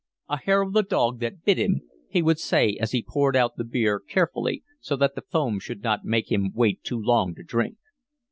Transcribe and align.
"A 0.29 0.37
hair 0.37 0.63
of 0.63 0.73
the 0.73 0.81
dog 0.81 1.19
that 1.19 1.43
bit 1.45 1.59
him," 1.59 1.81
he 2.09 2.23
would 2.23 2.39
say 2.39 2.75
as 2.81 2.91
he 2.91 3.05
poured 3.07 3.35
out 3.35 3.55
the 3.55 3.63
beer, 3.63 3.99
carefully 3.99 4.63
so 4.79 4.95
that 4.95 5.13
the 5.13 5.21
foam 5.21 5.59
should 5.59 5.83
not 5.83 6.03
make 6.05 6.31
him 6.31 6.49
wait 6.55 6.83
too 6.83 6.99
long 6.99 7.35
to 7.35 7.43
drink. 7.43 7.77